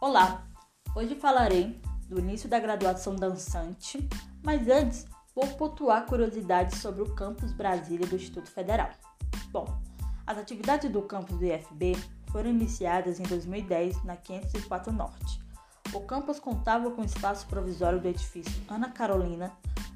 [0.00, 0.46] Olá,
[0.94, 1.76] hoje falarei
[2.08, 3.98] do início da graduação dançante,
[4.44, 5.04] mas antes
[5.34, 8.90] vou pontuar curiosidades sobre o Campus Brasília do Instituto Federal.
[9.50, 9.66] Bom,
[10.24, 11.96] as atividades do campus do IFB
[12.30, 15.40] foram iniciadas em 2010 na 504 Norte.
[15.92, 19.50] O campus contava com espaço provisório do edifício Ana Carolina,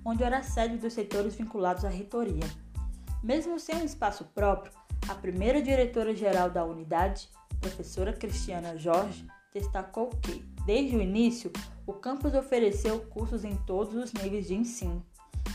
[0.05, 2.50] onde era a sede dos setores vinculados à reitoria.
[3.23, 4.73] Mesmo sem um espaço próprio,
[5.09, 7.28] a primeira diretora-geral da unidade,
[7.61, 11.52] professora Cristiana Jorge, destacou que, desde o início,
[11.87, 15.05] o campus ofereceu cursos em todos os níveis de ensino.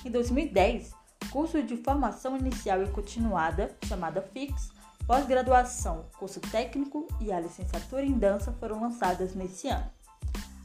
[0.05, 0.93] Em 2010,
[1.31, 4.71] curso de formação inicial e continuada, chamada FIX,
[5.05, 9.89] pós-graduação, curso técnico e a licenciatura em dança foram lançadas nesse ano.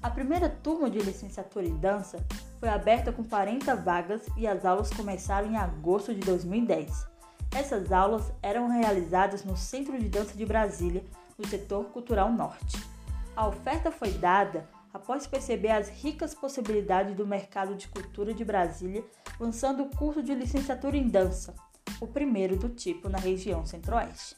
[0.02, 2.24] A primeira turma de licenciatura em dança
[2.58, 7.06] foi aberta com 40 vagas e as aulas começaram em agosto de 2010.
[7.54, 11.04] Essas aulas eram realizadas no Centro de Dança de Brasília,
[11.38, 12.91] no setor cultural norte.
[13.34, 19.04] A oferta foi dada após perceber as ricas possibilidades do mercado de cultura de Brasília,
[19.40, 21.54] lançando o curso de licenciatura em dança,
[22.00, 24.36] o primeiro do tipo na região centro-oeste.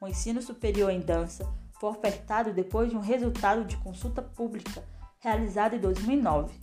[0.00, 4.84] O ensino superior em dança foi ofertado depois de um resultado de consulta pública
[5.20, 6.54] realizado em 2009,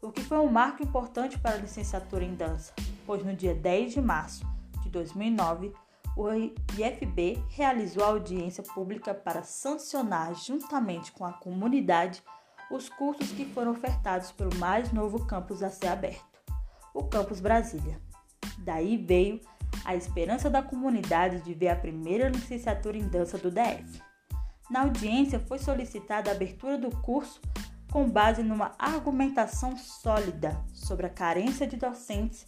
[0.00, 2.72] o que foi um marco importante para a licenciatura em dança,
[3.04, 4.46] pois no dia 10 de março
[4.82, 5.72] de 2009,
[6.18, 12.24] o IFB realizou audiência pública para sancionar, juntamente com a comunidade,
[12.72, 16.26] os cursos que foram ofertados pelo mais novo campus a ser aberto,
[16.92, 18.00] o Campus Brasília.
[18.58, 19.40] Daí veio
[19.84, 24.02] a esperança da comunidade de ver a primeira licenciatura em dança do DF.
[24.68, 27.40] Na audiência foi solicitada a abertura do curso
[27.92, 32.44] com base numa argumentação sólida sobre a carência de docentes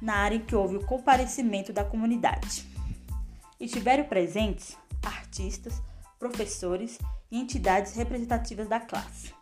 [0.00, 2.71] na área em que houve o comparecimento da comunidade.
[3.62, 5.80] Estiveram presentes artistas,
[6.18, 6.98] professores
[7.30, 9.32] e entidades representativas da classe.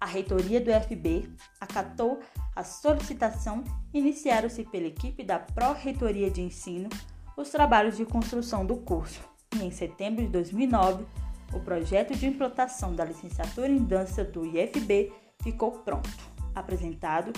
[0.00, 1.28] A reitoria do FB
[1.60, 2.20] acatou
[2.54, 6.88] a solicitação e iniciaram-se pela equipe da Pró-Reitoria de Ensino
[7.36, 9.20] os trabalhos de construção do curso.
[9.54, 11.04] E em setembro de 2009,
[11.52, 16.08] o projeto de implantação da licenciatura em dança do IFB ficou pronto,
[16.54, 17.30] apresentado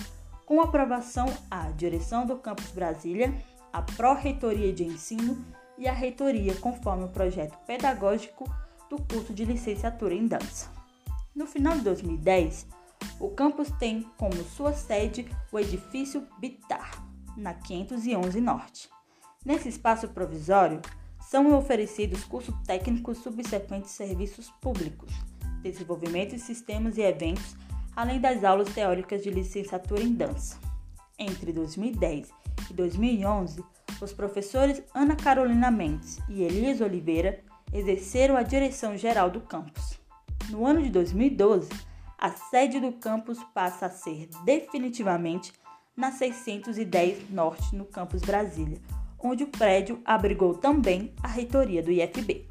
[0.46, 3.34] com aprovação à direção do Campus Brasília,
[3.72, 5.44] a Pró-Reitoria de Ensino
[5.78, 8.44] e a Reitoria, conforme o projeto pedagógico
[8.90, 10.70] do curso de licenciatura em dança.
[11.34, 12.66] No final de 2010,
[13.20, 17.04] o campus tem como sua sede o edifício Bitar,
[17.36, 18.88] na 511 Norte.
[19.44, 20.80] Nesse espaço provisório,
[21.20, 25.12] são oferecidos cursos técnicos subsequentes serviços públicos,
[25.62, 27.56] desenvolvimento de sistemas e eventos,
[27.94, 30.58] além das aulas teóricas de licenciatura em dança.
[31.18, 32.30] Entre 2010
[32.70, 33.62] e 2011,
[34.00, 37.42] os professores Ana Carolina Mendes e Elias Oliveira
[37.72, 39.98] exerceram a direção geral do campus.
[40.50, 41.68] No ano de 2012,
[42.16, 45.52] a sede do campus passa a ser definitivamente
[45.96, 48.80] na 610 Norte, no campus Brasília,
[49.18, 52.47] onde o prédio abrigou também a reitoria do IFB.